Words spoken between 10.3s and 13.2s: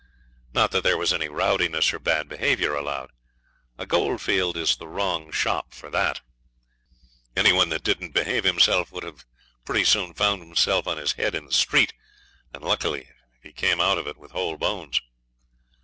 himself on his head in the street, and lucky if